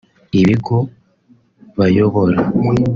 [0.39, 0.77] ibigo
[1.77, 2.37] bayobora